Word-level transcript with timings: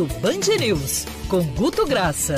Almoço 0.00 0.18
Band 0.20 0.56
News, 0.58 1.04
com 1.28 1.42
Guto 1.54 1.86
Graça. 1.86 2.36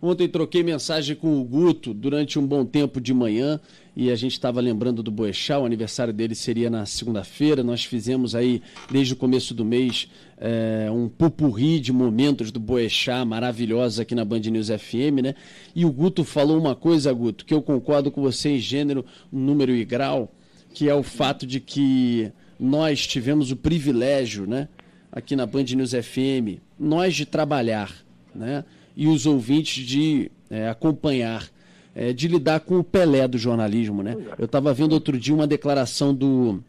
Ontem 0.00 0.26
troquei 0.26 0.62
mensagem 0.62 1.14
com 1.14 1.38
o 1.38 1.44
Guto 1.44 1.92
durante 1.92 2.38
um 2.38 2.46
bom 2.46 2.64
tempo 2.64 2.98
de 2.98 3.12
manhã 3.12 3.60
e 3.94 4.10
a 4.10 4.14
gente 4.14 4.32
estava 4.32 4.58
lembrando 4.58 5.02
do 5.02 5.10
Boechat, 5.10 5.60
o 5.60 5.66
aniversário 5.66 6.14
dele 6.14 6.34
seria 6.34 6.70
na 6.70 6.86
segunda-feira. 6.86 7.62
Nós 7.62 7.84
fizemos 7.84 8.34
aí, 8.34 8.62
desde 8.90 9.12
o 9.12 9.16
começo 9.16 9.52
do 9.52 9.66
mês, 9.66 10.08
é, 10.38 10.90
um 10.90 11.10
pupurri 11.10 11.78
de 11.78 11.92
momentos 11.92 12.50
do 12.50 12.58
Boechat 12.58 13.26
maravilhosos 13.26 14.00
aqui 14.00 14.14
na 14.14 14.24
Band 14.24 14.40
News 14.40 14.68
FM, 14.68 15.20
né? 15.22 15.34
E 15.74 15.84
o 15.84 15.92
Guto 15.92 16.24
falou 16.24 16.58
uma 16.58 16.74
coisa, 16.74 17.12
Guto, 17.12 17.44
que 17.44 17.52
eu 17.52 17.60
concordo 17.60 18.10
com 18.10 18.22
você 18.22 18.50
em 18.50 18.58
gênero, 18.58 19.04
número 19.30 19.74
e 19.74 19.84
grau, 19.84 20.32
que 20.72 20.88
é 20.88 20.94
o 20.94 21.02
fato 21.02 21.46
de 21.46 21.60
que 21.60 22.32
nós 22.58 23.06
tivemos 23.06 23.50
o 23.50 23.56
privilégio, 23.56 24.46
né? 24.46 24.68
Aqui 25.12 25.34
na 25.34 25.46
Band 25.46 25.64
News 25.64 25.92
FM, 25.92 26.60
nós 26.78 27.14
de 27.14 27.26
trabalhar, 27.26 27.92
né? 28.34 28.64
E 28.96 29.06
os 29.06 29.26
ouvintes 29.26 29.84
de 29.86 30.30
é, 30.50 30.68
acompanhar, 30.68 31.48
é, 31.94 32.12
de 32.12 32.28
lidar 32.28 32.60
com 32.60 32.78
o 32.78 32.84
Pelé 32.84 33.26
do 33.26 33.38
jornalismo, 33.38 34.02
né? 34.02 34.16
Eu 34.38 34.44
estava 34.44 34.72
vendo 34.74 34.92
outro 34.92 35.18
dia 35.18 35.34
uma 35.34 35.46
declaração 35.46 36.14
do 36.14 36.62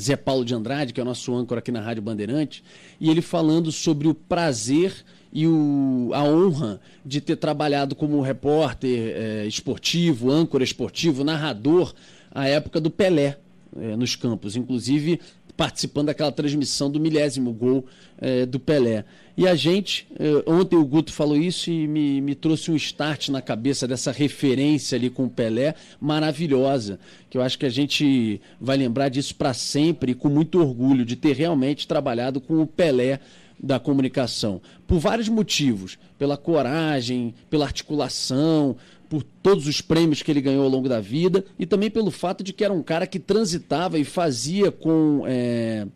Zé 0.00 0.16
Paulo 0.16 0.44
de 0.44 0.54
Andrade, 0.54 0.92
que 0.92 1.00
é 1.00 1.02
o 1.02 1.06
nosso 1.06 1.34
âncora 1.34 1.58
aqui 1.58 1.72
na 1.72 1.80
Rádio 1.80 2.02
Bandeirante, 2.02 2.62
e 3.00 3.10
ele 3.10 3.20
falando 3.20 3.72
sobre 3.72 4.06
o 4.06 4.14
prazer 4.14 4.94
e 5.32 5.46
o, 5.46 6.10
a 6.14 6.22
honra 6.22 6.80
de 7.04 7.20
ter 7.20 7.36
trabalhado 7.36 7.94
como 7.94 8.20
repórter 8.20 9.14
é, 9.16 9.46
esportivo, 9.46 10.30
âncora 10.30 10.64
esportivo, 10.64 11.24
narrador, 11.24 11.94
à 12.30 12.46
época 12.46 12.80
do 12.80 12.90
Pelé 12.90 13.38
é, 13.76 13.96
nos 13.96 14.16
campos. 14.16 14.56
Inclusive, 14.56 15.20
participando 15.58 16.06
daquela 16.06 16.30
transmissão 16.30 16.88
do 16.88 17.00
milésimo 17.00 17.52
gol 17.52 17.84
é, 18.16 18.46
do 18.46 18.60
Pelé. 18.60 19.04
E 19.36 19.44
a 19.44 19.56
gente, 19.56 20.06
é, 20.16 20.48
ontem 20.48 20.76
o 20.76 20.84
Guto 20.84 21.12
falou 21.12 21.36
isso 21.36 21.68
e 21.68 21.88
me, 21.88 22.20
me 22.20 22.36
trouxe 22.36 22.70
um 22.70 22.76
start 22.76 23.30
na 23.30 23.42
cabeça 23.42 23.86
dessa 23.86 24.12
referência 24.12 24.96
ali 24.96 25.10
com 25.10 25.24
o 25.24 25.28
Pelé 25.28 25.74
maravilhosa, 26.00 27.00
que 27.28 27.36
eu 27.36 27.42
acho 27.42 27.58
que 27.58 27.66
a 27.66 27.70
gente 27.70 28.40
vai 28.60 28.76
lembrar 28.76 29.08
disso 29.08 29.34
para 29.34 29.52
sempre 29.52 30.12
e 30.12 30.14
com 30.14 30.28
muito 30.28 30.60
orgulho 30.60 31.04
de 31.04 31.16
ter 31.16 31.34
realmente 31.34 31.88
trabalhado 31.88 32.40
com 32.40 32.62
o 32.62 32.66
Pelé 32.66 33.18
da 33.60 33.80
comunicação, 33.80 34.62
por 34.86 35.00
vários 35.00 35.28
motivos, 35.28 35.98
pela 36.16 36.36
coragem, 36.36 37.34
pela 37.50 37.64
articulação, 37.64 38.76
por 39.08 39.22
todos 39.22 39.66
os 39.66 39.80
prêmios 39.80 40.22
que 40.22 40.30
ele 40.30 40.40
ganhou 40.40 40.64
ao 40.64 40.70
longo 40.70 40.88
da 40.88 41.00
vida 41.00 41.44
e 41.58 41.64
também 41.64 41.90
pelo 41.90 42.10
fato 42.10 42.44
de 42.44 42.52
que 42.52 42.64
era 42.64 42.72
um 42.72 42.82
cara 42.82 43.06
que 43.06 43.18
transitava 43.18 43.98
e 43.98 44.04
fazia 44.04 44.70
com 44.70 45.22
é, 45.26 45.86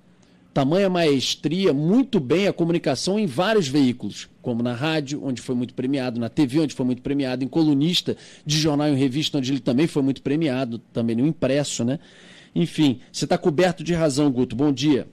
tamanha 0.52 0.88
maestria 0.88 1.72
muito 1.72 2.20
bem 2.20 2.48
a 2.48 2.52
comunicação 2.52 3.18
em 3.18 3.26
vários 3.26 3.68
veículos, 3.68 4.28
como 4.40 4.62
na 4.62 4.74
rádio, 4.74 5.24
onde 5.24 5.40
foi 5.40 5.54
muito 5.54 5.74
premiado, 5.74 6.20
na 6.20 6.28
TV, 6.28 6.60
onde 6.60 6.74
foi 6.74 6.86
muito 6.86 7.02
premiado, 7.02 7.44
em 7.44 7.48
colunista 7.48 8.16
de 8.44 8.58
jornal 8.58 8.88
e 8.88 8.94
revista, 8.94 9.38
onde 9.38 9.52
ele 9.52 9.60
também 9.60 9.86
foi 9.86 10.02
muito 10.02 10.22
premiado, 10.22 10.78
também 10.78 11.16
no 11.16 11.26
impresso, 11.26 11.84
né? 11.84 11.98
Enfim, 12.54 13.00
você 13.10 13.24
está 13.24 13.38
coberto 13.38 13.82
de 13.82 13.94
razão, 13.94 14.30
Guto. 14.30 14.54
Bom 14.54 14.72
dia. 14.72 15.08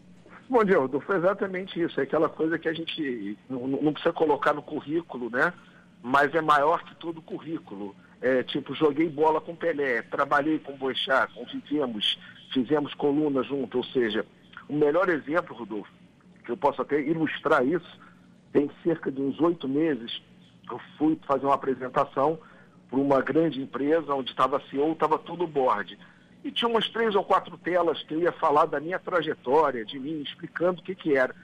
Bom 0.49 0.63
dia, 0.63 0.77
Rodolfo. 0.77 1.13
Exatamente 1.13 1.81
isso. 1.81 1.99
É 1.99 2.03
aquela 2.03 2.27
coisa 2.27 2.57
que 2.57 2.67
a 2.67 2.73
gente 2.73 3.37
não, 3.49 3.67
não 3.67 3.93
precisa 3.93 4.11
colocar 4.11 4.53
no 4.53 4.61
currículo, 4.61 5.29
né? 5.29 5.53
Mas 6.01 6.33
é 6.33 6.41
maior 6.41 6.83
que 6.83 6.95
todo 6.95 7.19
o 7.19 7.21
currículo. 7.21 7.95
É, 8.21 8.43
tipo, 8.43 8.73
joguei 8.75 9.09
bola 9.09 9.39
com 9.39 9.55
Pelé, 9.55 10.01
trabalhei 10.01 10.59
com 10.59 10.75
Boechat, 10.75 11.33
convivemos, 11.33 12.19
fizemos 12.53 12.93
coluna 12.93 13.43
junto, 13.43 13.77
ou 13.77 13.83
seja, 13.83 14.25
o 14.67 14.73
melhor 14.73 15.09
exemplo, 15.09 15.55
Rodolfo, 15.55 15.91
que 16.43 16.51
eu 16.51 16.57
posso 16.57 16.81
até 16.81 16.99
ilustrar 16.99 17.65
isso, 17.65 17.99
tem 18.51 18.69
cerca 18.83 19.11
de 19.11 19.21
uns 19.21 19.39
oito 19.39 19.67
meses, 19.67 20.21
eu 20.69 20.79
fui 20.97 21.17
fazer 21.25 21.45
uma 21.45 21.55
apresentação 21.55 22.39
para 22.89 22.99
uma 22.99 23.21
grande 23.21 23.61
empresa 23.61 24.13
onde 24.13 24.31
estava 24.31 24.61
CEO, 24.69 24.91
estava 24.91 25.17
tudo 25.17 25.47
board. 25.47 25.97
E 26.43 26.51
tinha 26.51 26.69
umas 26.69 26.89
três 26.89 27.15
ou 27.15 27.23
quatro 27.23 27.57
telas 27.57 28.01
que 28.03 28.13
eu 28.13 28.21
ia 28.21 28.31
falar 28.31 28.65
da 28.65 28.79
minha 28.79 28.99
trajetória, 28.99 29.85
de 29.85 29.99
mim, 29.99 30.21
explicando 30.21 30.81
o 30.81 30.83
que, 30.83 30.95
que 30.95 31.15
era 31.15 31.35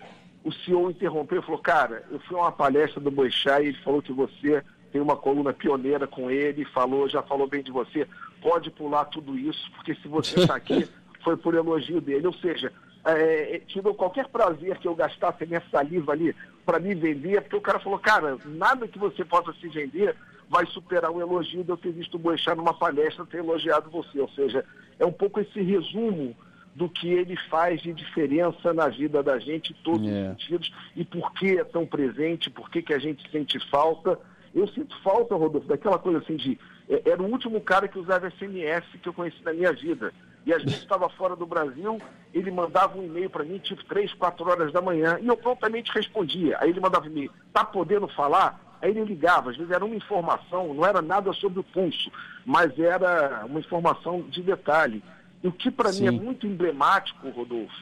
o 0.45 0.51
CEO 0.53 0.91
interrompeu 0.91 1.41
e 1.41 1.43
falou, 1.43 1.59
cara, 1.59 2.03
eu 2.11 2.19
fui 2.19 2.37
a 2.37 2.41
uma 2.43 2.51
palestra 2.51 3.01
do 3.01 3.09
Boixá 3.09 3.59
e 3.59 3.69
ele 3.69 3.77
falou 3.79 3.99
que 3.99 4.13
você 4.13 4.63
tem 4.91 5.01
uma 5.01 5.17
coluna 5.17 5.51
pioneira 5.51 6.05
com 6.05 6.29
ele, 6.29 6.63
falou, 6.65 7.09
já 7.09 7.23
falou 7.23 7.47
bem 7.47 7.63
de 7.63 7.71
você, 7.71 8.07
pode 8.43 8.69
pular 8.69 9.05
tudo 9.05 9.35
isso, 9.35 9.71
porque 9.71 9.95
se 9.95 10.07
você 10.07 10.39
está 10.39 10.55
aqui, 10.55 10.87
foi 11.23 11.35
por 11.35 11.55
elogio 11.55 11.99
dele. 11.99 12.27
Ou 12.27 12.33
seja, 12.33 12.71
é, 13.03 13.55
é 13.55 13.59
tive 13.59 13.91
qualquer 13.95 14.27
prazer 14.27 14.77
que 14.77 14.87
eu 14.87 14.93
gastasse 14.93 15.47
minha 15.47 15.63
saliva 15.71 16.11
ali 16.11 16.35
para 16.63 16.79
me 16.79 16.93
vender, 16.93 17.41
porque 17.41 17.55
o 17.55 17.61
cara 17.61 17.79
falou, 17.79 17.97
cara, 17.97 18.37
nada 18.45 18.87
que 18.87 18.99
você 18.99 19.25
possa 19.25 19.51
se 19.53 19.67
vender 19.67 20.15
vai 20.47 20.67
superar 20.67 21.09
o 21.09 21.19
elogio 21.19 21.63
de 21.63 21.71
eu 21.71 21.77
ter 21.77 21.91
visto 21.91 22.15
o 22.15 22.19
Boixá 22.19 22.53
numa 22.53 22.73
palestra 22.73 23.25
ter 23.25 23.39
elogiado 23.39 23.89
você. 23.89 24.19
Ou 24.19 24.29
seja, 24.29 24.63
é 24.99 25.05
um 25.05 25.11
pouco 25.11 25.39
esse 25.39 25.59
resumo 25.59 26.37
do 26.75 26.89
que 26.89 27.07
ele 27.07 27.37
faz 27.49 27.81
de 27.81 27.93
diferença 27.93 28.73
na 28.73 28.89
vida 28.89 29.23
da 29.23 29.39
gente 29.39 29.71
em 29.71 29.75
todos 29.81 30.05
yeah. 30.05 30.33
os 30.33 30.35
é. 30.35 30.41
sentidos 30.41 30.73
e 30.95 31.05
por 31.05 31.31
que 31.33 31.57
é 31.57 31.63
tão 31.63 31.85
presente, 31.85 32.49
por 32.49 32.69
que, 32.69 32.81
que 32.81 32.93
a 32.93 32.99
gente 32.99 33.29
sente 33.31 33.57
falta. 33.69 34.19
Eu 34.53 34.67
sinto 34.67 34.95
falta, 35.01 35.35
Rodolfo, 35.35 35.67
daquela 35.67 35.97
coisa 35.97 36.19
assim 36.19 36.35
de. 36.35 36.59
É, 36.89 37.09
era 37.09 37.21
o 37.21 37.31
último 37.31 37.59
cara 37.61 37.87
que 37.87 37.97
usava 37.97 38.29
SMS 38.29 38.85
que 39.01 39.07
eu 39.07 39.13
conheci 39.13 39.41
na 39.43 39.53
minha 39.53 39.71
vida. 39.71 40.13
E 40.45 40.53
às 40.53 40.63
vezes 40.63 40.79
estava 40.79 41.09
fora 41.09 41.35
do 41.35 41.45
Brasil, 41.45 41.99
ele 42.31 42.51
mandava 42.51 42.97
um 42.97 43.03
e-mail 43.03 43.29
para 43.29 43.43
mim, 43.43 43.57
tipo 43.57 43.83
três, 43.85 44.13
quatro 44.13 44.47
horas 44.47 44.71
da 44.71 44.79
manhã, 44.79 45.17
e 45.19 45.27
eu 45.27 45.35
prontamente 45.35 45.91
respondia. 45.91 46.57
Aí 46.59 46.69
ele 46.69 46.79
mandava 46.79 47.07
e-mail, 47.07 47.31
tá 47.51 47.65
podendo 47.65 48.07
falar? 48.07 48.77
Aí 48.81 48.91
ele 48.91 49.03
ligava, 49.03 49.49
às 49.49 49.57
vezes 49.57 49.71
era 49.71 49.83
uma 49.83 49.95
informação, 49.95 50.73
não 50.73 50.85
era 50.85 51.01
nada 51.01 51.33
sobre 51.33 51.59
o 51.59 51.63
pulso, 51.63 52.11
mas 52.45 52.77
era 52.77 53.43
uma 53.45 53.59
informação 53.59 54.21
de 54.29 54.43
detalhe. 54.43 55.01
O 55.43 55.51
que 55.51 55.69
para 55.69 55.91
mim 55.91 56.07
é 56.07 56.11
muito 56.11 56.47
emblemático, 56.47 57.29
Rodolfo, 57.29 57.75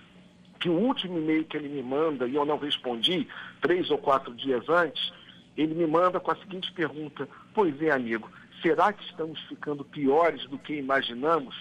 que 0.60 0.70
o 0.70 0.74
último 0.74 1.18
e-mail 1.18 1.46
que 1.46 1.58
ele 1.58 1.70
me 1.70 1.84
manda, 1.84 2.28
e 2.28 2.36
eu 2.36 2.46
não 2.46 2.58
respondi, 2.58 3.28
três 3.62 3.90
ou 3.90 3.98
quatro 3.98 4.34
dias 4.34 4.68
antes, 4.70 5.12
ele 5.58 5.74
me 5.74 5.86
manda 5.86 6.20
com 6.20 6.32
a 6.32 6.36
seguinte 6.36 6.72
pergunta: 6.72 7.28
Pois 7.54 7.82
é, 7.82 7.92
amigo, 7.92 8.30
será 8.62 8.92
que 8.92 9.04
estamos 9.06 9.40
ficando 9.42 9.84
piores 9.84 10.46
do 10.48 10.58
que 10.58 10.74
imaginamos? 10.74 11.56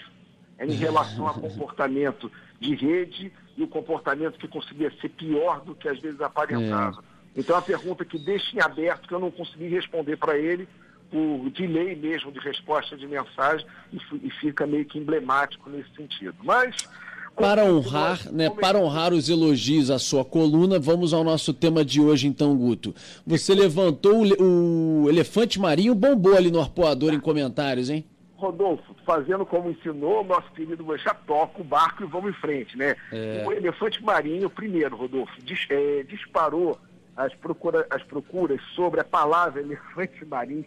É 0.58 0.66
em 0.66 0.72
relação 0.76 1.26
ao 1.26 1.34
comportamento 1.34 2.30
de 2.60 2.74
rede 2.74 3.32
e 3.56 3.62
o 3.62 3.68
comportamento 3.68 4.38
que 4.38 4.48
conseguia 4.48 4.90
ser 5.00 5.08
pior 5.10 5.60
do 5.60 5.74
que 5.74 5.88
às 5.88 5.98
vezes 5.98 6.20
aparentava. 6.20 7.00
É. 7.00 7.40
Então, 7.40 7.56
é 7.56 7.58
uma 7.58 7.64
pergunta 7.64 8.04
que 8.04 8.18
deixa 8.18 8.56
em 8.56 8.60
aberto, 8.60 9.08
que 9.08 9.14
eu 9.14 9.20
não 9.20 9.30
consegui 9.30 9.68
responder 9.68 10.16
para 10.16 10.38
ele, 10.38 10.68
por 11.12 11.50
delay 11.50 11.94
mesmo 11.94 12.32
de 12.32 12.38
resposta 12.38 12.96
de 12.96 13.06
mensagem 13.06 13.66
e, 13.92 13.98
e 14.26 14.30
fica 14.40 14.66
meio 14.66 14.86
que 14.86 14.98
emblemático 14.98 15.68
nesse 15.68 15.94
sentido. 15.94 16.34
Mas 16.42 16.88
para 17.36 17.64
honrar, 17.64 18.30
né, 18.30 18.50
para 18.50 18.78
honrar 18.78 19.12
os 19.12 19.28
elogios 19.28 19.90
à 19.90 19.98
sua 19.98 20.24
coluna, 20.24 20.78
vamos 20.78 21.14
ao 21.14 21.24
nosso 21.24 21.54
tema 21.54 21.84
de 21.84 22.00
hoje, 22.00 22.26
então, 22.26 22.56
Guto. 22.56 22.94
Você 23.26 23.54
levantou 23.54 24.22
o, 24.22 25.04
o 25.04 25.08
elefante 25.08 25.58
marinho, 25.58 25.94
bombou 25.94 26.36
ali 26.36 26.50
no 26.50 26.60
arpoador 26.60 27.12
em 27.12 27.20
comentários, 27.20 27.88
hein? 27.88 28.04
Rodolfo, 28.36 28.94
fazendo 29.06 29.46
como 29.46 29.70
ensinou 29.70 30.20
o 30.20 30.24
nosso 30.24 30.50
querido 30.52 30.84
Mancha, 30.84 31.14
toca 31.26 31.60
o 31.60 31.64
barco 31.64 32.02
e 32.02 32.06
vamos 32.06 32.30
em 32.30 32.40
frente, 32.40 32.76
né? 32.76 32.96
É. 33.12 33.44
O 33.46 33.52
elefante 33.52 34.02
marinho, 34.02 34.50
primeiro, 34.50 34.96
Rodolfo, 34.96 35.32
dis, 35.42 35.66
é, 35.70 36.02
disparou 36.02 36.78
as, 37.16 37.32
procura, 37.34 37.86
as 37.88 38.02
procuras 38.02 38.60
sobre 38.74 39.00
a 39.00 39.04
palavra 39.04 39.60
elefante 39.60 40.24
marinho 40.24 40.64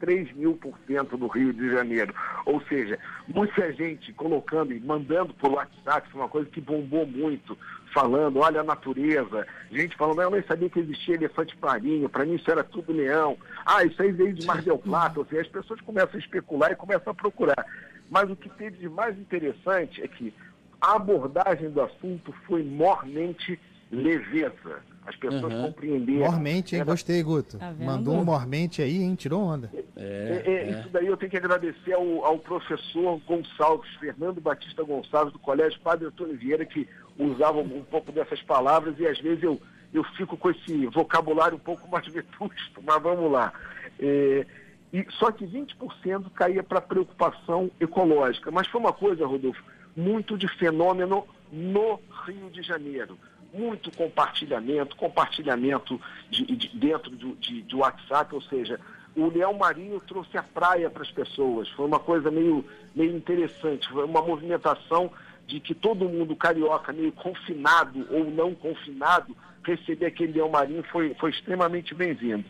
3 0.00 0.32
mil 0.32 0.54
por 0.54 0.74
cento 0.86 1.16
no 1.16 1.28
Rio 1.28 1.52
de 1.52 1.70
Janeiro. 1.70 2.12
Ou 2.46 2.60
seja, 2.62 2.98
muita 3.28 3.72
gente 3.72 4.12
colocando 4.14 4.72
e 4.72 4.80
mandando 4.80 5.32
por 5.34 5.52
WhatsApp, 5.52 6.10
foi 6.10 6.20
uma 6.20 6.28
coisa 6.28 6.48
que 6.48 6.60
bombou 6.60 7.06
muito, 7.06 7.56
falando, 7.92 8.38
olha 8.38 8.60
a 8.60 8.64
natureza, 8.64 9.46
gente 9.70 9.96
falando, 9.96 10.22
eu 10.22 10.30
nem 10.30 10.42
sabia 10.42 10.70
que 10.70 10.80
existia 10.80 11.14
elefante 11.14 11.56
marinho, 11.60 12.08
para 12.08 12.24
mim 12.24 12.34
isso 12.34 12.50
era 12.50 12.64
tudo 12.64 12.92
leão. 12.92 13.36
Ah, 13.64 13.84
isso 13.84 14.02
aí 14.02 14.10
veio 14.10 14.32
de 14.32 14.46
Mar 14.46 14.62
del 14.62 14.78
Plata, 14.78 15.20
ou 15.20 15.26
seja, 15.26 15.42
as 15.42 15.48
pessoas 15.48 15.80
começam 15.82 16.14
a 16.14 16.18
especular 16.18 16.72
e 16.72 16.76
começam 16.76 17.10
a 17.12 17.14
procurar. 17.14 17.66
Mas 18.10 18.28
o 18.30 18.36
que 18.36 18.48
teve 18.48 18.78
de 18.78 18.88
mais 18.88 19.16
interessante 19.18 20.02
é 20.02 20.08
que 20.08 20.34
a 20.80 20.96
abordagem 20.96 21.70
do 21.70 21.82
assunto 21.82 22.32
foi 22.46 22.62
mormente 22.64 23.60
leveza. 23.90 24.82
As 25.10 25.16
pessoas 25.16 25.52
uhum. 25.52 25.62
compreenderam. 25.64 26.30
Mormente, 26.30 26.76
hein? 26.76 26.82
Era... 26.82 26.90
Gostei, 26.92 27.20
Guto. 27.20 27.58
Tá 27.58 27.74
Mandou 27.76 28.14
um 28.14 28.24
mormente 28.24 28.80
aí, 28.80 29.02
hein? 29.02 29.16
Tirou 29.16 29.42
onda. 29.42 29.68
É, 29.96 30.42
é, 30.46 30.50
é, 30.52 30.70
Isso 30.70 30.88
daí 30.90 31.08
eu 31.08 31.16
tenho 31.16 31.30
que 31.30 31.36
agradecer 31.36 31.94
ao, 31.94 32.24
ao, 32.24 32.38
professor 32.38 33.20
Gonçalves, 33.26 33.90
Fernando 33.98 34.40
Batista 34.40 34.84
Gonçalves, 34.84 35.32
do 35.32 35.38
Colégio 35.40 35.80
Padre 35.80 36.06
Antônio 36.06 36.36
Vieira, 36.36 36.64
que 36.64 36.88
usava 37.18 37.58
um 37.58 37.82
pouco 37.82 38.12
dessas 38.12 38.40
palavras 38.42 38.94
e 39.00 39.06
às 39.06 39.18
vezes 39.18 39.42
eu, 39.42 39.60
eu 39.92 40.04
fico 40.16 40.36
com 40.36 40.48
esse 40.48 40.86
vocabulário 40.86 41.56
um 41.56 41.60
pouco 41.60 41.88
mais 41.90 42.06
vetusto, 42.12 42.80
mas 42.86 43.02
vamos 43.02 43.32
lá. 43.32 43.52
É, 43.98 44.46
e, 44.92 45.04
só 45.18 45.32
que 45.32 45.44
20% 45.44 46.30
caía 46.32 46.62
para 46.62 46.80
preocupação 46.80 47.68
ecológica. 47.80 48.52
Mas 48.52 48.68
foi 48.68 48.80
uma 48.80 48.92
coisa, 48.92 49.26
Rodolfo, 49.26 49.62
muito 49.96 50.38
de 50.38 50.46
fenômeno 50.56 51.26
no 51.50 52.00
Rio 52.24 52.48
de 52.48 52.62
Janeiro 52.62 53.18
muito 53.52 53.90
compartilhamento, 53.96 54.96
compartilhamento 54.96 56.00
de, 56.30 56.44
de, 56.44 56.68
dentro 56.68 57.10
de, 57.10 57.32
de, 57.34 57.62
de 57.62 57.76
WhatsApp, 57.76 58.34
ou 58.34 58.42
seja, 58.42 58.80
o 59.16 59.28
Leão 59.28 59.54
Marinho 59.54 60.00
trouxe 60.00 60.36
a 60.38 60.42
praia 60.42 60.88
para 60.88 61.02
as 61.02 61.10
pessoas. 61.10 61.68
Foi 61.70 61.86
uma 61.86 61.98
coisa 61.98 62.30
meio, 62.30 62.64
meio 62.94 63.16
interessante, 63.16 63.88
foi 63.88 64.04
uma 64.04 64.22
movimentação 64.22 65.10
de 65.46 65.58
que 65.58 65.74
todo 65.74 66.08
mundo 66.08 66.36
carioca, 66.36 66.92
meio 66.92 67.12
confinado 67.12 68.06
ou 68.10 68.30
não 68.30 68.54
confinado, 68.54 69.36
receber 69.64 70.06
aquele 70.06 70.34
Leão 70.34 70.48
Marinho 70.48 70.82
foi, 70.84 71.14
foi 71.14 71.30
extremamente 71.30 71.94
bem-vindo. 71.94 72.44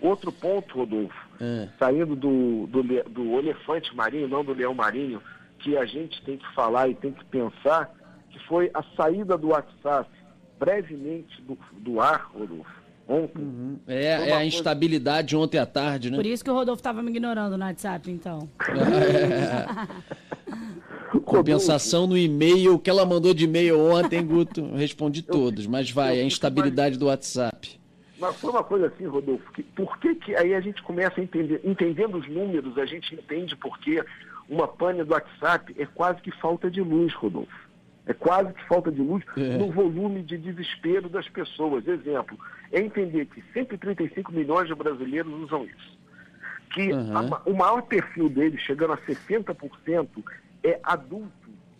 Outro 0.00 0.32
ponto, 0.32 0.78
Rodolfo, 0.78 1.14
é. 1.40 1.68
saindo 1.78 2.16
do, 2.16 2.66
do, 2.66 2.82
do 2.82 3.38
elefante 3.38 3.94
marinho, 3.94 4.26
não 4.26 4.44
do 4.44 4.52
leão 4.52 4.74
marinho, 4.74 5.22
que 5.60 5.76
a 5.76 5.84
gente 5.84 6.20
tem 6.22 6.36
que 6.36 6.54
falar 6.54 6.88
e 6.88 6.94
tem 6.94 7.12
que 7.12 7.24
pensar, 7.26 7.88
que 8.32 8.38
foi 8.46 8.70
a 8.74 8.82
saída 8.96 9.36
do 9.36 9.48
WhatsApp 9.48 10.10
brevemente 10.58 11.40
do, 11.42 11.58
do 11.78 12.00
ar, 12.00 12.30
Rodolfo. 12.34 12.82
Ontem. 13.06 13.42
Uhum. 13.42 13.78
É, 13.86 14.04
é 14.04 14.14
a 14.14 14.18
coisa... 14.18 14.44
instabilidade 14.44 15.36
ontem 15.36 15.58
à 15.58 15.66
tarde, 15.66 16.10
né? 16.10 16.16
Por 16.16 16.24
isso 16.24 16.42
que 16.42 16.50
o 16.50 16.54
Rodolfo 16.54 16.80
estava 16.80 17.02
me 17.02 17.10
ignorando 17.10 17.58
no 17.58 17.64
WhatsApp, 17.64 18.10
então. 18.10 18.48
É. 18.68 19.66
Compensação 21.24 22.06
no 22.06 22.16
e-mail, 22.16 22.78
que 22.78 22.88
ela 22.88 23.04
mandou 23.04 23.34
de 23.34 23.44
e-mail 23.44 23.78
ontem, 23.78 24.24
Guto, 24.24 24.74
respondi 24.74 25.20
todos, 25.22 25.66
mas 25.66 25.90
vai, 25.90 26.20
a 26.20 26.24
instabilidade 26.24 26.96
do 26.96 27.06
WhatsApp. 27.06 27.78
Mas 28.18 28.36
foi 28.36 28.50
uma 28.50 28.62
coisa 28.64 28.86
assim, 28.86 29.04
Rodolfo, 29.04 29.52
que, 29.52 29.62
por 29.62 29.98
que, 29.98 30.14
que 30.14 30.34
aí 30.36 30.54
a 30.54 30.60
gente 30.60 30.82
começa 30.82 31.20
a 31.20 31.22
entender, 31.24 31.60
entendendo 31.64 32.16
os 32.16 32.28
números, 32.28 32.78
a 32.78 32.86
gente 32.86 33.14
entende 33.14 33.56
por 33.56 33.78
que 33.78 34.02
uma 34.48 34.68
pane 34.68 35.02
do 35.04 35.12
WhatsApp 35.12 35.74
é 35.78 35.84
quase 35.86 36.22
que 36.22 36.30
falta 36.30 36.70
de 36.70 36.80
luz, 36.80 37.12
Rodolfo. 37.12 37.71
É 38.06 38.12
quase 38.12 38.52
que 38.52 38.64
falta 38.66 38.90
de 38.90 39.00
luz 39.00 39.24
é. 39.36 39.58
no 39.58 39.70
volume 39.70 40.22
de 40.22 40.36
desespero 40.36 41.08
das 41.08 41.28
pessoas. 41.28 41.86
Exemplo, 41.86 42.36
é 42.72 42.80
entender 42.80 43.26
que 43.26 43.42
135 43.52 44.32
milhões 44.32 44.66
de 44.66 44.74
brasileiros 44.74 45.32
usam 45.32 45.64
isso. 45.64 45.98
Que 46.74 46.92
uhum. 46.92 47.16
a, 47.16 47.42
o 47.44 47.54
maior 47.54 47.82
perfil 47.82 48.28
deles, 48.28 48.60
chegando 48.62 48.94
a 48.94 48.98
60%, 48.98 50.08
é 50.64 50.80
adulto, 50.82 51.30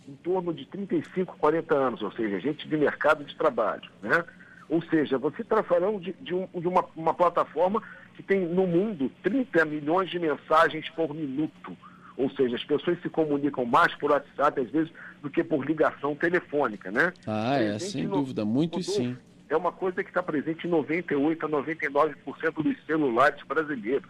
em 0.09 0.15
torno 0.17 0.53
de 0.53 0.67
35, 0.67 1.37
40 1.39 1.75
anos, 1.75 2.03
ou 2.03 2.13
seja, 2.13 2.41
gente 2.41 2.69
de 2.69 2.77
mercado 2.77 3.25
de 3.25 3.35
trabalho. 3.37 3.89
Né? 4.03 4.25
Ou 4.69 4.83
seja, 4.83 5.19
você 5.19 5.43
está 5.43 5.63
falando 5.63 6.01
de, 6.01 6.13
de, 6.21 6.35
um, 6.35 6.47
de 6.55 6.69
uma, 6.69 6.85
uma 6.97 7.15
plataforma 7.15 7.83
que 8.15 8.23
tem 8.23 8.41
no 8.47 8.67
mundo 8.67 9.11
30 9.23 9.65
milhões 9.65 10.11
de 10.11 10.19
mensagens 10.19 10.89
por 10.91 11.15
minuto. 11.15 11.77
Ou 12.17 12.31
seja, 12.31 12.57
as 12.57 12.65
pessoas 12.65 13.01
se 13.01 13.09
comunicam 13.09 13.65
mais 13.65 13.95
por 13.95 14.11
WhatsApp, 14.11 14.61
às 14.61 14.71
vezes, 14.71 14.93
do 15.23 15.31
que 15.31 15.43
por 15.43 15.65
ligação 15.65 16.15
telefônica, 16.15 16.91
né? 16.91 17.13
Ah, 17.27 17.57
é, 17.57 17.79
sem 17.79 18.05
no, 18.05 18.17
dúvida, 18.17 18.45
muito 18.45 18.83
sim. 18.83 19.17
É 19.49 19.57
uma 19.57 19.73
coisa 19.73 20.03
que 20.03 20.11
está 20.11 20.23
presente 20.23 20.67
em 20.67 20.71
98% 20.71 21.45
a 21.45 21.49
99% 21.49 22.63
dos 22.63 22.85
celulares 22.87 23.43
brasileiros. 23.45 24.09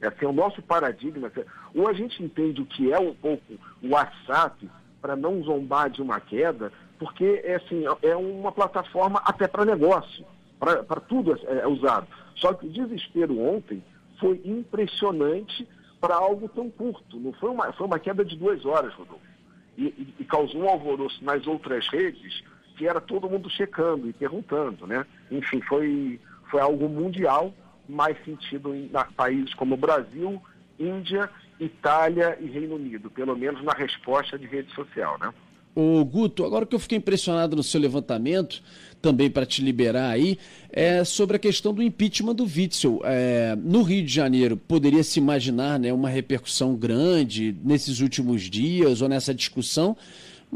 É 0.00 0.08
assim, 0.08 0.24
é 0.24 0.28
o 0.28 0.32
nosso 0.32 0.60
paradigma. 0.62 1.30
Ou 1.74 1.88
a 1.88 1.92
gente 1.92 2.22
entende 2.22 2.60
o 2.60 2.66
que 2.66 2.92
é 2.92 2.98
um 2.98 3.14
pouco 3.14 3.54
o 3.82 3.88
WhatsApp 3.90 4.68
para 5.00 5.16
não 5.16 5.42
zombar 5.42 5.88
de 5.88 6.02
uma 6.02 6.20
queda, 6.20 6.72
porque 6.98 7.42
é, 7.44 7.56
assim, 7.56 7.84
é 8.02 8.16
uma 8.16 8.52
plataforma 8.52 9.22
até 9.24 9.46
para 9.46 9.64
negócio, 9.64 10.24
para 10.58 11.00
tudo 11.00 11.32
é, 11.32 11.60
é 11.60 11.66
usado. 11.66 12.06
Só 12.36 12.52
que 12.52 12.66
o 12.66 12.70
desespero 12.70 13.38
ontem 13.38 13.82
foi 14.18 14.40
impressionante 14.44 15.66
para 16.06 16.14
algo 16.14 16.48
tão 16.48 16.70
curto. 16.70 17.18
Não 17.18 17.32
foi 17.32 17.50
uma, 17.50 17.72
foi 17.72 17.86
uma 17.86 17.98
queda 17.98 18.24
de 18.24 18.36
duas 18.36 18.64
horas, 18.64 18.94
Rodolfo. 18.94 19.24
E, 19.76 19.86
e, 19.86 20.14
e, 20.20 20.24
causou 20.24 20.62
um 20.62 20.68
alvoroço 20.68 21.22
nas 21.22 21.46
outras 21.46 21.88
redes 21.88 22.44
que 22.76 22.86
era 22.86 23.00
todo 23.00 23.28
mundo 23.28 23.50
checando 23.50 24.08
e 24.08 24.12
perguntando, 24.12 24.86
né? 24.86 25.04
Enfim, 25.30 25.60
foi, 25.62 26.20
foi 26.50 26.60
algo 26.60 26.88
mundial, 26.88 27.52
mais 27.88 28.16
sentido 28.24 28.74
em 28.74 28.88
na, 28.88 29.04
países 29.04 29.52
como 29.54 29.76
Brasil, 29.76 30.40
Índia, 30.78 31.28
Itália 31.58 32.38
e 32.40 32.46
Reino 32.46 32.76
Unido, 32.76 33.10
pelo 33.10 33.36
menos 33.36 33.62
na 33.64 33.72
resposta 33.72 34.38
de 34.38 34.46
rede 34.46 34.72
social, 34.72 35.18
né? 35.18 35.32
O 35.78 36.02
Guto, 36.06 36.42
agora 36.42 36.64
que 36.64 36.74
eu 36.74 36.78
fiquei 36.78 36.96
impressionado 36.96 37.54
no 37.54 37.62
seu 37.62 37.78
levantamento, 37.78 38.62
também 39.02 39.30
para 39.30 39.44
te 39.44 39.60
liberar 39.60 40.08
aí, 40.08 40.38
é 40.72 41.04
sobre 41.04 41.36
a 41.36 41.38
questão 41.38 41.74
do 41.74 41.82
impeachment 41.82 42.34
do 42.34 42.44
Witzel. 42.44 43.02
É, 43.04 43.54
no 43.62 43.82
Rio 43.82 44.02
de 44.02 44.10
Janeiro, 44.10 44.56
poderia 44.56 45.04
se 45.04 45.20
imaginar 45.20 45.78
né, 45.78 45.92
uma 45.92 46.08
repercussão 46.08 46.74
grande 46.74 47.54
nesses 47.62 48.00
últimos 48.00 48.44
dias 48.44 49.02
ou 49.02 49.08
nessa 49.08 49.34
discussão, 49.34 49.94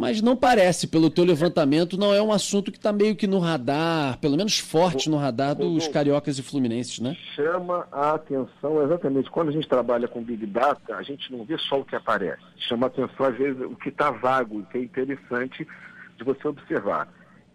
mas 0.01 0.23
não 0.23 0.35
parece, 0.35 0.87
pelo 0.87 1.11
teu 1.11 1.25
levantamento, 1.25 1.99
não 1.99 2.15
é 2.15 2.23
um 2.23 2.33
assunto 2.33 2.73
que 2.73 2.79
está 2.79 2.91
meio 2.91 3.15
que 3.15 3.27
no 3.27 3.39
radar, 3.39 4.19
pelo 4.19 4.35
menos 4.35 4.59
forte 4.59 5.11
no 5.11 5.19
radar 5.19 5.55
dos 5.55 5.87
cariocas 5.89 6.39
e 6.39 6.43
fluminenses, 6.43 7.01
né? 7.01 7.15
Chama 7.37 7.87
a 7.93 8.13
atenção, 8.15 8.83
exatamente, 8.83 9.31
quando 9.31 9.51
a 9.51 9.53
gente 9.53 9.69
trabalha 9.69 10.09
com 10.09 10.23
Big 10.23 10.47
Data, 10.47 10.97
a 10.97 11.03
gente 11.03 11.31
não 11.31 11.45
vê 11.45 11.59
só 11.59 11.81
o 11.81 11.85
que 11.85 11.95
aparece, 11.95 12.41
chama 12.57 12.87
a 12.87 12.89
atenção, 12.89 13.27
às 13.27 13.37
vezes, 13.37 13.61
o 13.61 13.77
que 13.77 13.91
está 13.91 14.11
vago, 14.11 14.61
o 14.61 14.65
que 14.65 14.79
é 14.79 14.81
interessante 14.81 15.69
de 16.17 16.25
você 16.25 16.49
observar. 16.49 17.07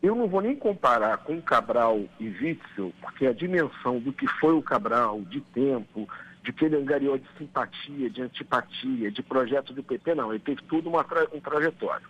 Eu 0.04 0.14
não 0.14 0.28
vou 0.28 0.40
nem 0.40 0.56
comparar 0.56 1.18
com 1.18 1.42
Cabral 1.42 2.02
e 2.20 2.28
Witzel, 2.28 2.94
porque 3.02 3.26
a 3.26 3.34
dimensão 3.34 4.00
do 4.00 4.14
que 4.14 4.28
foi 4.40 4.54
o 4.54 4.62
Cabral, 4.62 5.22
de 5.22 5.42
tempo, 5.42 6.08
de 6.44 6.54
que 6.54 6.66
ele 6.66 6.76
angariou 6.76 7.18
de 7.18 7.28
simpatia, 7.40 8.08
de 8.08 8.22
antipatia, 8.22 9.10
de 9.10 9.24
projeto 9.24 9.74
do 9.74 9.82
PT, 9.82 10.14
não, 10.14 10.32
ele 10.32 10.44
teve 10.44 10.62
tudo 10.70 10.90
uma, 10.90 11.04
tra 11.04 11.26
um 11.34 11.40
trajetório 11.40 12.06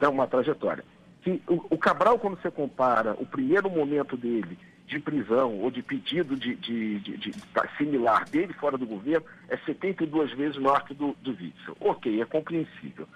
então, 0.00 0.14
uma 0.14 0.26
trajetória. 0.26 0.82
Que 1.20 1.42
o, 1.46 1.66
o, 1.68 1.76
Cabral, 1.76 2.18
quando 2.18 2.40
você 2.40 2.50
compara 2.50 3.14
o 3.18 3.26
primeiro 3.26 3.68
momento 3.68 4.16
dele 4.16 4.58
de 4.86 4.98
prisão 4.98 5.60
ou 5.60 5.70
de 5.70 5.82
pedido 5.82 6.34
de, 6.34 6.56
de, 6.56 6.98
de, 7.00 7.16
de 7.18 7.34
similar 7.76 8.24
dele 8.24 8.54
fora 8.54 8.78
do 8.78 8.86
governo, 8.86 9.26
é 9.50 9.58
72 9.58 10.32
vezes 10.32 10.56
maior 10.56 10.86
que 10.86 10.94
do, 10.94 11.14
do 11.20 11.32
Witzel. 11.32 11.76
Ok, 11.80 12.18
é 12.18 12.24
compreensível. 12.24 13.06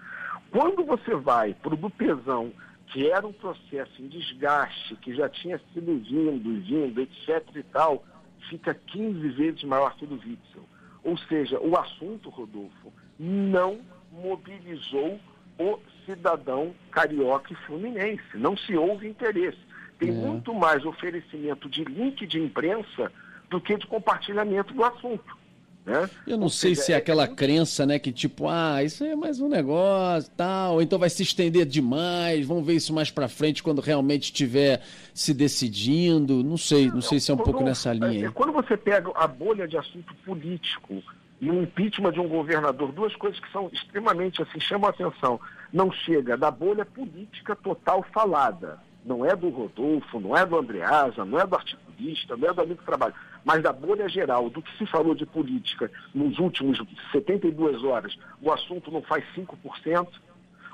Quando 0.51 0.85
você 0.85 1.15
vai 1.15 1.55
para 1.55 1.73
o 1.73 1.77
do 1.77 1.89
Pesão, 1.89 2.53
que 2.89 3.11
era 3.11 3.27
um 3.27 3.33
processo 3.33 4.03
em 4.03 4.07
desgaste, 4.07 4.95
que 4.97 5.15
já 5.15 5.27
tinha 5.31 5.59
sido 5.73 5.99
vindo, 5.99 6.61
vindo, 6.61 7.01
etc 7.01 7.43
e 7.57 7.63
tal, 7.63 8.05
fica 8.51 8.75
15 8.75 9.27
vezes 9.31 9.65
maior 9.65 9.97
que 9.97 10.05
o 10.05 10.09
do 10.09 10.17
Witzel. 10.17 10.69
Ou 11.03 11.17
seja, 11.17 11.59
o 11.59 11.79
assunto, 11.79 12.29
Rodolfo, 12.29 12.93
não 13.19 13.81
mobilizou 14.13 15.19
o 15.59 15.79
cidadão 16.05 16.75
carioca 16.91 17.53
e 17.53 17.57
fluminense. 17.67 18.23
Não 18.35 18.57
se 18.57 18.77
houve 18.77 19.09
interesse. 19.09 19.59
Tem 19.99 20.09
é. 20.09 20.13
muito 20.13 20.53
mais 20.53 20.85
oferecimento 20.85 21.69
de 21.69 21.85
link 21.85 22.27
de 22.27 22.41
imprensa 22.41 23.11
do 23.51 23.61
que 23.61 23.77
de 23.77 23.87
compartilhamento 23.87 24.75
do 24.75 24.85
assunto. 24.85 25.45
Né? 25.85 26.09
Eu 26.27 26.39
não 26.39 26.45
Ou 26.45 26.51
sei 26.51 26.75
seja, 26.75 26.87
se 26.87 26.93
é, 26.93 26.95
é 26.95 26.99
aquela 26.99 27.25
é... 27.25 27.29
crença, 27.29 27.85
né, 27.85 27.99
que 27.99 28.11
tipo, 28.11 28.49
ah, 28.49 28.83
isso 28.83 29.05
é 29.05 29.15
mais 29.15 29.39
um 29.39 29.49
negócio, 29.49 30.31
tal, 30.35 30.81
então 30.81 30.99
vai 30.99 31.11
se 31.11 31.23
estender 31.23 31.67
demais, 31.67 32.47
vamos 32.47 32.67
ver 32.67 32.75
isso 32.75 32.93
mais 32.95 33.11
para 33.11 33.29
frente 33.29 33.63
quando 33.63 33.83
realmente 33.83 34.25
estiver 34.25 34.81
se 35.13 35.35
decidindo, 35.35 36.43
não 36.43 36.57
sei, 36.57 36.89
não 36.89 37.03
sei 37.03 37.21
se 37.21 37.31
é 37.31 37.35
um 37.35 37.39
pouco 37.39 37.63
nessa 37.63 37.93
linha. 37.93 38.29
É, 38.29 38.31
quando 38.31 38.53
você 38.53 38.79
pega 38.79 39.13
a 39.15 39.27
bolha 39.27 39.69
de 39.69 39.77
assunto 39.77 40.15
político 40.25 41.03
e 41.39 41.51
o 41.51 41.63
impeachment 41.63 42.13
de 42.13 42.21
um 42.21 42.29
governador, 42.29 42.91
duas 42.91 43.15
coisas 43.17 43.39
que 43.39 43.53
são 43.53 43.69
extremamente 43.71 44.41
assim, 44.41 44.59
chamam 44.59 44.87
a 44.87 44.91
atenção. 44.91 45.39
Não 45.75 45.91
chega 45.91 46.37
da 46.37 46.53
bolha 46.53 46.87
política 46.87 47.57
total 47.57 48.05
falada. 48.15 48.79
Não 49.05 49.27
é 49.27 49.35
do 49.35 49.49
Rodolfo, 49.49 50.21
não 50.21 50.37
é 50.37 50.47
do 50.47 50.57
Andreasa, 50.57 51.25
não 51.25 51.37
é 51.37 51.45
do 51.45 51.57
articulista, 51.57 52.37
não 52.37 52.49
é 52.49 52.53
do 52.53 52.61
amigo 52.61 52.81
do 52.81 52.87
trabalho, 52.87 53.13
mas 53.45 53.61
da 53.61 53.73
bolha 53.73 54.09
geral, 54.09 54.49
do 54.49 54.63
que 54.63 54.79
se 54.79 54.87
falou 54.87 55.17
de 55.17 55.27
política 55.27 55.91
nos 56.15 56.39
últimos 56.39 56.81
72 57.11 57.83
horas, 57.83 58.17
o 58.41 58.53
assunto 58.53 58.93
não 58.93 59.03
faz 59.03 59.25
5%. 59.37 60.07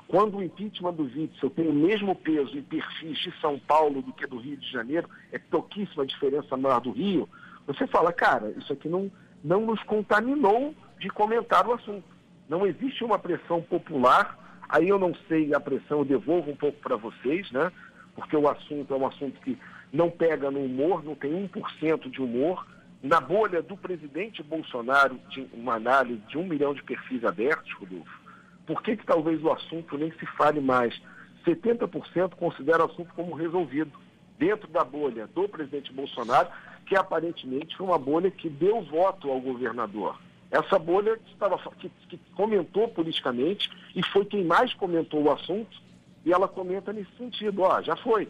Quando 0.07 0.37
o 0.37 0.43
impeachment 0.43 0.93
do 0.93 1.03
Witzel 1.03 1.49
tem 1.49 1.67
o 1.67 1.73
mesmo 1.73 2.13
peso 2.15 2.55
e 2.55 2.61
perfis 2.61 3.17
de 3.17 3.33
São 3.41 3.57
Paulo 3.57 4.03
do 4.03 4.13
que 4.13 4.27
do 4.27 4.37
Rio 4.37 4.57
de 4.57 4.71
Janeiro, 4.71 5.09
é 5.31 5.39
pouquíssima 5.39 6.05
diferença 6.05 6.55
maior 6.55 6.79
do 6.79 6.91
Rio, 6.91 7.27
você 7.65 7.87
fala, 7.87 8.13
cara, 8.13 8.53
isso 8.55 8.71
aqui 8.71 8.87
não, 8.87 9.11
não 9.43 9.65
nos 9.65 9.81
contaminou 9.81 10.75
de 10.99 11.09
comentar 11.09 11.67
o 11.67 11.73
assunto. 11.73 12.03
Não 12.47 12.67
existe 12.67 13.03
uma 13.03 13.17
pressão 13.17 13.63
popular, 13.63 14.37
aí 14.71 14.89
eu 14.89 14.97
não 14.97 15.13
sei 15.27 15.53
a 15.53 15.59
pressão, 15.59 15.99
eu 15.99 16.05
devolvo 16.05 16.49
um 16.49 16.55
pouco 16.55 16.79
para 16.79 16.95
vocês, 16.95 17.51
né? 17.51 17.71
Porque 18.15 18.35
o 18.35 18.49
assunto 18.49 18.93
é 18.93 18.97
um 18.97 19.05
assunto 19.05 19.39
que 19.41 19.57
não 19.91 20.09
pega 20.09 20.49
no 20.49 20.63
humor, 20.63 21.03
não 21.03 21.15
tem 21.15 21.31
1% 21.47 22.09
de 22.09 22.21
humor. 22.21 22.65
Na 23.03 23.19
bolha 23.19 23.61
do 23.61 23.75
presidente 23.75 24.41
Bolsonaro, 24.43 25.19
de 25.29 25.47
uma 25.53 25.75
análise 25.75 26.21
de 26.27 26.37
um 26.37 26.45
milhão 26.45 26.73
de 26.73 26.83
perfis 26.83 27.23
abertos, 27.25 27.71
Rodolfo, 27.73 28.21
por 28.65 28.81
que, 28.81 28.95
que 28.95 29.05
talvez 29.05 29.43
o 29.43 29.51
assunto 29.51 29.97
nem 29.97 30.11
se 30.13 30.25
fale 30.37 30.61
mais? 30.61 30.99
70% 31.45 32.35
considera 32.35 32.83
o 32.83 32.85
assunto 32.85 33.13
como 33.13 33.35
resolvido. 33.35 33.91
Dentro 34.37 34.67
da 34.69 34.83
bolha 34.83 35.27
do 35.27 35.47
presidente 35.47 35.93
Bolsonaro, 35.93 36.49
que 36.85 36.95
aparentemente 36.95 37.75
foi 37.77 37.85
uma 37.85 37.97
bolha 37.99 38.31
que 38.31 38.49
deu 38.49 38.81
voto 38.81 39.29
ao 39.29 39.39
governador. 39.39 40.17
Essa 40.51 40.77
bolha 40.77 41.17
que, 41.17 41.31
estava, 41.31 41.57
que, 41.79 41.89
que 42.09 42.17
comentou 42.35 42.89
politicamente 42.89 43.69
e 43.95 44.03
foi 44.03 44.25
quem 44.25 44.43
mais 44.43 44.73
comentou 44.73 45.23
o 45.23 45.31
assunto, 45.31 45.81
e 46.25 46.31
ela 46.31 46.47
comenta 46.47 46.91
nesse 46.91 47.11
sentido, 47.17 47.61
ó, 47.61 47.81
já 47.81 47.95
foi. 47.95 48.27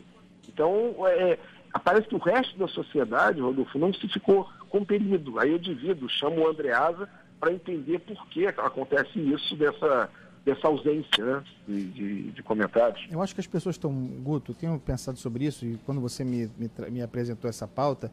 Então, 0.47 0.95
é, 1.07 1.37
parece 1.83 2.07
que 2.07 2.15
o 2.15 2.19
resto 2.19 2.57
da 2.57 2.67
sociedade, 2.67 3.41
Rodolfo, 3.41 3.77
não 3.77 3.93
se 3.93 4.07
ficou 4.07 4.47
compelido. 4.69 5.39
Aí 5.39 5.51
eu 5.51 5.59
divido, 5.59 6.07
chamo 6.07 6.41
o 6.41 6.47
Andreasa 6.47 7.09
para 7.39 7.51
entender 7.51 7.99
por 7.99 8.27
que 8.27 8.45
acontece 8.45 9.19
isso 9.19 9.55
dessa, 9.55 10.09
dessa 10.45 10.67
ausência 10.67 11.25
né, 11.25 11.43
de, 11.67 11.83
de, 11.87 12.31
de, 12.31 12.43
comentários. 12.43 13.05
Eu 13.09 13.21
acho 13.21 13.33
que 13.33 13.41
as 13.41 13.47
pessoas 13.47 13.75
estão, 13.75 13.91
Guto, 13.91 14.53
tenho 14.53 14.79
pensado 14.79 15.17
sobre 15.17 15.45
isso 15.45 15.65
e 15.65 15.77
quando 15.85 15.99
você 15.99 16.23
me, 16.23 16.49
me, 16.57 16.69
me 16.89 17.01
apresentou 17.01 17.49
essa 17.49 17.67
pauta, 17.67 18.11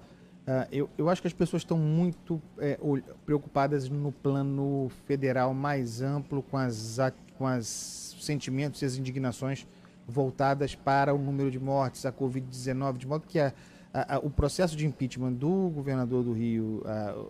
uh, 0.48 0.68
eu, 0.72 0.88
eu 0.96 1.08
acho 1.08 1.20
que 1.20 1.28
as 1.28 1.34
pessoas 1.34 1.62
estão 1.62 1.78
muito 1.78 2.40
é, 2.58 2.78
preocupadas 3.24 3.88
no 3.88 4.10
plano 4.10 4.90
federal 5.06 5.52
mais 5.52 6.00
amplo 6.00 6.42
com 6.42 6.56
as, 6.56 6.98
com 7.36 7.46
as 7.46 8.16
sentimentos 8.20 8.82
e 8.82 8.84
as 8.84 8.96
indignações 8.96 9.66
voltadas 10.06 10.74
para 10.74 11.14
o 11.14 11.18
número 11.18 11.50
de 11.50 11.58
mortes, 11.58 12.06
a 12.06 12.12
Covid-19, 12.12 12.96
de 12.96 13.06
modo 13.06 13.26
que 13.26 13.38
a, 13.38 13.52
a, 13.92 14.16
a, 14.16 14.18
o 14.18 14.30
processo 14.30 14.74
de 14.74 14.86
impeachment 14.86 15.32
do 15.32 15.68
governador 15.68 16.24
do 16.24 16.32
Rio, 16.32 16.82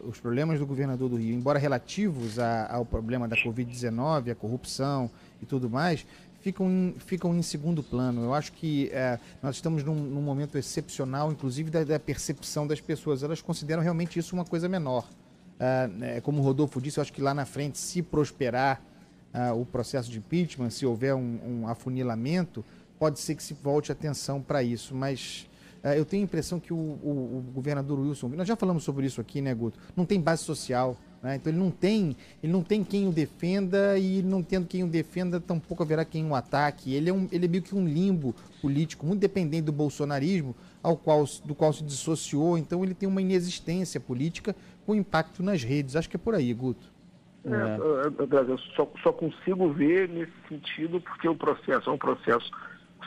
os 0.08 0.20
problemas 0.20 0.60
do 0.60 0.66
governador 0.66 1.08
do 1.08 1.16
Rio, 1.16 1.34
embora 1.34 1.58
relativos 1.58 2.38
ao 2.38 2.84
problema 2.84 3.26
da 3.26 3.36
Covid-19, 3.36 4.30
a 4.30 4.34
corrupção 4.36 5.10
e 5.42 5.46
tudo 5.46 5.68
mais, 5.68 6.06
ficam 6.48 6.70
em, 6.70 6.94
ficam 6.98 7.36
em 7.36 7.42
segundo 7.42 7.82
plano. 7.82 8.24
Eu 8.24 8.34
acho 8.34 8.52
que 8.52 8.88
é, 8.92 9.18
nós 9.42 9.56
estamos 9.56 9.84
num, 9.84 9.94
num, 9.94 10.22
momento 10.22 10.56
excepcional, 10.56 11.30
inclusive 11.30 11.70
da, 11.70 11.84
da, 11.84 12.00
percepção 12.00 12.66
das 12.66 12.80
pessoas. 12.80 13.22
Elas 13.22 13.42
consideram 13.42 13.82
realmente 13.82 14.18
isso 14.18 14.34
uma 14.34 14.44
coisa 14.44 14.68
menor. 14.68 15.06
É, 15.60 16.20
como 16.22 16.40
o 16.40 16.42
Rodolfo 16.42 16.80
disse, 16.80 16.98
eu 16.98 17.02
acho 17.02 17.12
que 17.12 17.20
lá 17.20 17.34
na 17.34 17.44
frente, 17.44 17.78
se 17.78 18.00
prosperar 18.00 18.80
uh, 19.34 19.60
o 19.60 19.66
processo 19.66 20.10
de 20.10 20.18
impeachment, 20.18 20.70
se 20.70 20.86
houver 20.86 21.14
um, 21.14 21.38
um, 21.44 21.68
afunilamento, 21.68 22.64
pode 22.98 23.18
ser 23.20 23.34
que 23.34 23.42
se 23.42 23.54
volte 23.54 23.92
atenção 23.92 24.40
para 24.40 24.62
isso. 24.62 24.94
Mas 24.94 25.48
uh, 25.84 25.88
eu 25.88 26.04
tenho 26.04 26.22
a 26.22 26.24
impressão 26.24 26.58
que 26.58 26.72
o, 26.72 26.76
o, 26.76 27.44
o, 27.48 27.52
governador 27.52 27.98
Wilson, 27.98 28.28
nós 28.28 28.48
já 28.48 28.56
falamos 28.56 28.84
sobre 28.84 29.04
isso 29.04 29.20
aqui, 29.20 29.42
né, 29.42 29.52
Guto? 29.52 29.78
Não 29.96 30.06
tem 30.06 30.20
base 30.20 30.44
social. 30.44 30.96
Né? 31.22 31.36
Então 31.36 31.52
ele 31.52 31.58
não 31.58 31.70
tem, 31.70 32.16
ele 32.42 32.52
não 32.52 32.62
tem 32.62 32.84
quem 32.84 33.08
o 33.08 33.12
defenda 33.12 33.98
e 33.98 34.22
não 34.22 34.42
tendo 34.42 34.66
quem 34.66 34.84
o 34.84 34.86
defenda, 34.86 35.40
tampouco 35.40 35.82
haverá 35.82 36.04
quem 36.04 36.26
o 36.26 36.34
ataque. 36.34 36.94
Ele 36.94 37.10
é, 37.10 37.12
um, 37.12 37.28
ele 37.32 37.46
é 37.46 37.48
meio 37.48 37.62
que 37.62 37.74
um 37.74 37.86
limbo 37.86 38.34
político, 38.60 39.04
muito 39.04 39.20
dependente 39.20 39.62
do 39.62 39.72
bolsonarismo, 39.72 40.54
ao 40.82 40.96
qual, 40.96 41.24
do 41.44 41.54
qual 41.54 41.72
se 41.72 41.82
dissociou. 41.82 42.56
Então 42.56 42.84
ele 42.84 42.94
tem 42.94 43.08
uma 43.08 43.20
inexistência 43.20 44.00
política 44.00 44.54
com 44.86 44.94
impacto 44.94 45.42
nas 45.42 45.62
redes. 45.62 45.96
Acho 45.96 46.08
que 46.08 46.16
é 46.16 46.20
por 46.20 46.34
aí, 46.34 46.52
Guto. 46.54 46.86
É, 47.44 47.50
é. 47.50 48.50
Eu 48.50 48.58
só, 48.76 48.90
só 49.02 49.12
consigo 49.12 49.72
ver 49.72 50.08
nesse 50.08 50.32
sentido 50.48 51.00
porque 51.00 51.28
o 51.28 51.34
processo 51.34 51.90
é 51.90 51.92
um 51.92 51.98
processo 51.98 52.50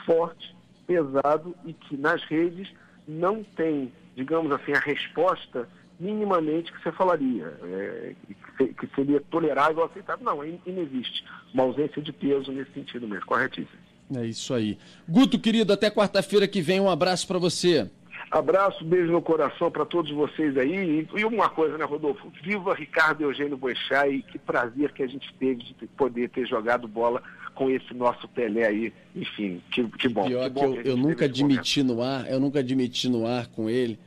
forte, 0.06 0.56
pesado 0.88 1.56
e 1.66 1.74
que 1.74 1.96
nas 1.96 2.24
redes 2.24 2.72
não 3.08 3.44
tem, 3.44 3.92
digamos 4.16 4.52
assim, 4.52 4.74
a 4.74 4.80
resposta 4.80 5.68
minimamente 6.02 6.72
que 6.72 6.82
você 6.82 6.92
falaria, 6.92 7.54
é, 7.64 8.14
que 8.58 8.88
seria 8.96 9.22
tolerável, 9.30 9.84
aceitável. 9.84 10.26
Não, 10.26 10.44
inexiste 10.44 11.24
uma 11.54 11.64
ausência 11.64 12.02
de 12.02 12.12
peso 12.12 12.52
nesse 12.52 12.72
sentido 12.74 13.08
mesmo, 13.08 13.26
corretíssimo. 13.26 13.80
É 14.16 14.26
isso 14.26 14.54
aí. 14.54 14.78
Guto, 15.08 15.40
querido, 15.40 15.72
até 15.72 15.90
quarta-feira 15.90 16.48
que 16.48 16.62
vem, 16.62 16.82
um 16.82 16.90
abraço 16.90 17.26
para 17.28 17.40
você. 17.40 17.90
Abraço, 18.30 18.84
beijo 18.86 19.12
no 19.12 19.22
coração 19.22 19.70
para 19.70 19.86
todos 19.86 20.12
vocês 20.12 20.58
aí. 20.58 21.08
E 21.16 21.26
uma 21.26 21.50
coisa, 21.50 21.78
né, 21.78 21.84
Rodolfo? 21.84 22.32
Viva 22.42 22.74
Ricardo 22.74 23.22
Eugênio 23.24 23.58
Boechat 23.58 24.10
e 24.10 24.22
que 24.22 24.40
prazer 24.40 24.94
que 24.94 25.04
a 25.04 25.08
gente 25.08 25.34
teve 25.38 25.64
de 25.64 25.88
poder 25.98 26.30
ter 26.30 26.48
jogado 26.48 26.88
bola 26.88 27.22
com 27.54 27.70
esse 27.70 27.94
nosso 27.94 28.28
Pelé 28.30 28.68
aí. 28.68 28.94
Enfim, 29.14 29.62
que, 29.72 29.84
que 29.84 30.08
bom. 30.08 30.28
Pior 30.28 30.44
que, 30.46 30.50
bom 30.50 30.74
que 30.74 30.80
eu, 30.80 30.84
eu 30.92 30.98
nunca 30.98 31.26
admiti 31.26 31.84
no 31.84 32.02
ar, 32.02 32.30
eu 32.30 32.40
nunca 32.40 32.60
admiti 32.60 33.10
no 33.10 33.28
ar 33.28 33.48
com 33.48 33.70
ele, 33.70 34.00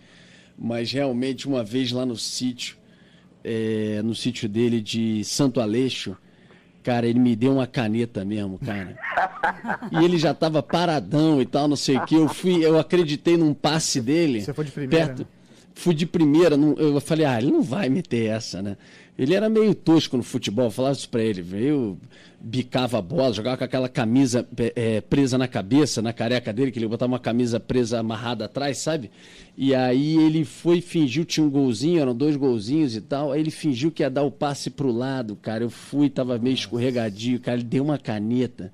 mas 0.57 0.93
realmente 0.93 1.47
uma 1.49 1.65
vez 1.65 1.93
lá 1.93 2.05
no 2.07 2.17
sítio, 2.17 2.77
é, 3.43 4.01
no 4.03 4.15
sítio 4.15 4.49
dele 4.49 4.81
de 4.81 5.25
Santo 5.25 5.61
Aleixo, 5.61 6.17
Cara, 6.85 7.07
ele 7.07 7.19
me 7.19 7.35
deu 7.35 7.55
uma 7.55 7.67
caneta 7.67 8.27
mesmo, 8.27 8.59
cara. 8.59 8.95
E 9.91 10.05
ele 10.05 10.19
já 10.19 10.35
tava 10.35 10.63
paradão 10.63 11.41
e 11.41 11.47
tal, 11.47 11.67
não 11.67 11.77
sei 11.77 11.97
o 11.97 12.05
que. 12.05 12.15
Eu 12.15 12.29
fui, 12.29 12.63
eu 12.63 12.79
acreditei 12.79 13.39
num 13.39 13.55
passe 13.55 14.03
dele. 14.03 14.43
Você 14.43 14.53
foi 14.53 14.67
de 14.67 14.71
primeira? 14.71 15.07
Perto, 15.07 15.21
né? 15.21 15.27
Fui 15.75 15.95
de 15.95 16.07
primeira. 16.07 16.57
Eu 16.57 17.01
falei, 17.01 17.27
ah, 17.27 17.39
ele 17.39 17.51
não 17.51 17.63
vai 17.63 17.89
meter 17.89 18.27
essa, 18.27 18.63
né? 18.63 18.77
Ele 19.19 19.35
era 19.35 19.49
meio 19.49 19.75
tosco 19.75 20.17
no 20.17 20.23
futebol, 20.23 20.71
falava 20.71 20.95
isso 20.95 21.09
pra 21.09 21.23
ele. 21.23 21.43
Veio, 21.43 21.99
bicava 22.41 22.99
a 22.99 23.03
bola, 23.03 23.33
jogava 23.33 23.57
com 23.57 23.65
aquela 23.65 23.89
camisa 23.89 24.47
é, 24.75 25.01
presa 25.01 25.39
na 25.39 25.47
cabeça, 25.47 26.03
na 26.03 26.13
careca 26.13 26.53
dele, 26.53 26.71
que 26.71 26.79
ele 26.79 26.89
botava 26.89 27.13
uma 27.13 27.19
camisa 27.19 27.61
presa 27.61 28.01
amarrada 28.01 28.45
atrás, 28.45 28.79
sabe? 28.79 29.11
E 29.57 29.75
aí 29.75 30.17
ele 30.17 30.45
foi, 30.45 30.81
fingiu, 30.81 31.25
tinha 31.25 31.47
um 31.47 31.51
golzinho, 31.51 32.01
eram 32.01 32.15
dois 32.15 32.37
golzinhos 32.37 32.97
e 32.97 33.01
tal. 33.01 33.33
Aí 33.33 33.41
ele 33.41 33.51
fingiu 33.51 33.91
que 33.91 34.03
ia 34.03 34.11
dar 34.11 34.23
o 34.23 34.31
passe 34.31 34.71
pro 34.71 34.93
lado, 34.93 35.37
cara. 35.37 35.65
Eu 35.65 35.71
fui, 35.71 36.11
tava 36.11 36.39
meio 36.39 36.55
escorregadio, 36.55 37.41
cara. 37.41 37.59
Ele 37.59 37.65
deu 37.65 37.85
uma 37.85 37.99
caneta. 37.99 38.73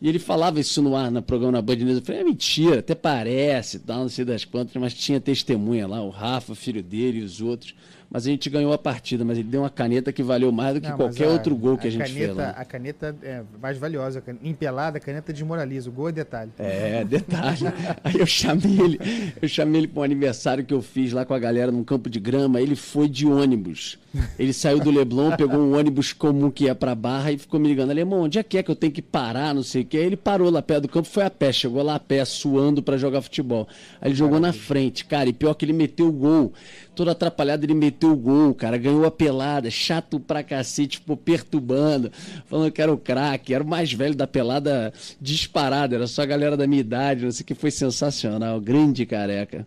E 0.00 0.08
ele 0.08 0.18
falava 0.18 0.58
isso 0.58 0.80
no 0.80 0.96
ar, 0.96 1.10
no 1.10 1.20
programa 1.20 1.52
na 1.52 1.62
Band 1.62 1.76
News. 1.76 1.98
Eu 1.98 2.02
falei, 2.02 2.22
é 2.22 2.24
mentira, 2.24 2.78
até 2.78 2.94
parece, 2.94 3.78
tal, 3.80 4.00
não 4.00 4.08
sei 4.08 4.24
das 4.24 4.44
quantas, 4.44 4.74
mas 4.80 4.94
tinha 4.94 5.20
testemunha 5.20 5.86
lá, 5.86 6.00
o 6.02 6.08
Rafa, 6.08 6.54
filho 6.54 6.82
dele 6.82 7.18
e 7.18 7.22
os 7.22 7.40
outros 7.40 7.74
mas 8.10 8.26
a 8.26 8.30
gente 8.30 8.50
ganhou 8.50 8.72
a 8.72 8.78
partida. 8.78 9.24
Mas 9.24 9.38
ele 9.38 9.48
deu 9.48 9.62
uma 9.62 9.70
caneta 9.70 10.12
que 10.12 10.22
valeu 10.22 10.50
mais 10.50 10.74
do 10.74 10.80
que 10.80 10.88
Não, 10.88 10.96
qualquer 10.96 11.28
a, 11.28 11.30
outro 11.30 11.54
gol 11.54 11.78
que 11.78 11.86
a, 11.86 11.88
a 11.88 11.92
gente 11.92 12.12
caneta, 12.12 12.16
fez. 12.16 12.36
Lá. 12.36 12.50
A 12.50 12.64
caneta 12.64 13.16
é 13.22 13.42
mais 13.62 13.78
valiosa. 13.78 14.22
Empelada, 14.42 14.98
a 14.98 15.00
caneta 15.00 15.32
desmoraliza. 15.32 15.88
O 15.88 15.92
gol 15.92 16.08
é 16.08 16.12
detalhe. 16.12 16.50
É, 16.58 17.04
detalhe. 17.04 17.66
Aí 18.02 18.18
eu 18.18 18.26
chamei 18.26 18.80
ele, 18.80 19.00
eu 19.40 19.48
chamei 19.48 19.82
ele 19.82 19.88
para 19.88 20.00
um 20.00 20.02
aniversário 20.02 20.64
que 20.64 20.74
eu 20.74 20.82
fiz 20.82 21.12
lá 21.12 21.24
com 21.24 21.34
a 21.34 21.38
galera 21.38 21.70
num 21.70 21.84
campo 21.84 22.10
de 22.10 22.18
grama. 22.18 22.60
Ele 22.60 22.74
foi 22.74 23.08
de 23.08 23.26
ônibus. 23.26 23.96
Ele 24.36 24.52
saiu 24.52 24.80
do 24.80 24.90
Leblon, 24.90 25.36
pegou 25.36 25.60
um 25.60 25.78
ônibus 25.78 26.12
comum 26.12 26.50
que 26.50 26.64
ia 26.64 26.74
para 26.74 26.96
Barra 26.96 27.30
e 27.30 27.38
ficou 27.38 27.60
me 27.60 27.68
ligando. 27.68 27.90
Alemão, 27.90 28.22
onde 28.22 28.40
é 28.40 28.42
que 28.42 28.58
é 28.58 28.62
que 28.62 28.70
eu 28.70 28.74
tenho 28.74 28.92
que 28.92 29.02
parar, 29.02 29.54
não 29.54 29.62
sei 29.62 29.82
o 29.82 29.84
quê. 29.84 29.98
Aí 29.98 30.04
ele 30.04 30.16
parou 30.16 30.50
lá 30.50 30.60
perto 30.60 30.82
do 30.82 30.88
campo, 30.88 31.06
foi 31.06 31.22
a 31.22 31.30
pé, 31.30 31.52
chegou 31.52 31.82
lá 31.82 31.94
a 31.94 32.00
pé, 32.00 32.24
suando 32.24 32.82
para 32.82 32.96
jogar 32.96 33.22
futebol. 33.22 33.68
Aí 34.00 34.08
ele 34.08 34.16
jogou 34.16 34.40
na 34.40 34.52
frente, 34.52 35.04
cara, 35.04 35.28
e 35.28 35.32
pior 35.32 35.54
que 35.54 35.64
ele 35.64 35.72
meteu 35.72 36.08
o 36.08 36.12
gol. 36.12 36.52
Todo 37.00 37.12
atrapalhado, 37.12 37.64
ele 37.64 37.72
meteu 37.72 38.12
o 38.12 38.14
gol, 38.14 38.54
cara, 38.54 38.76
ganhou 38.76 39.06
a 39.06 39.10
pelada, 39.10 39.70
chato 39.70 40.20
pra 40.20 40.42
cacete, 40.42 40.98
tipo, 40.98 41.16
perturbando, 41.16 42.12
falando 42.44 42.70
que 42.70 42.82
era 42.82 42.92
o 42.92 42.98
craque, 42.98 43.54
era 43.54 43.64
o 43.64 43.66
mais 43.66 43.90
velho 43.90 44.14
da 44.14 44.26
pelada 44.26 44.92
disparado, 45.18 45.94
era 45.94 46.06
só 46.06 46.20
a 46.20 46.26
galera 46.26 46.58
da 46.58 46.66
minha 46.66 46.82
idade, 46.82 47.24
não 47.24 47.32
sei 47.32 47.42
o 47.42 47.46
que, 47.46 47.54
foi 47.54 47.70
sensacional, 47.70 48.60
grande 48.60 49.06
careca. 49.06 49.66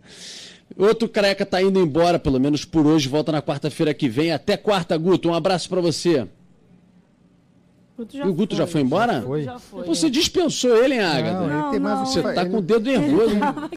Outro 0.78 1.08
careca 1.08 1.44
tá 1.44 1.60
indo 1.60 1.80
embora, 1.80 2.20
pelo 2.20 2.38
menos 2.38 2.64
por 2.64 2.86
hoje. 2.86 3.08
Volta 3.08 3.32
na 3.32 3.42
quarta-feira 3.42 3.92
que 3.92 4.08
vem. 4.08 4.30
Até 4.30 4.56
quarta, 4.56 4.96
Guto. 4.96 5.28
Um 5.28 5.34
abraço 5.34 5.68
para 5.68 5.80
você. 5.80 6.28
Guto 7.96 8.28
o 8.28 8.34
Guto 8.34 8.56
foi, 8.56 8.64
já 8.64 8.70
foi 8.70 8.80
embora? 8.80 9.14
Já 9.14 9.22
foi. 9.22 9.42
Já 9.44 9.58
foi. 9.58 9.86
Você 9.86 10.10
dispensou 10.10 10.76
ele, 10.76 10.94
hein, 10.94 11.00
Agatha? 11.00 11.46
Não, 11.48 11.78
não, 11.80 12.06
Você 12.06 12.22
tá 12.22 12.44
com 12.44 12.58
o 12.58 12.62
dedo 12.62 12.90
nervoso. 12.90 13.36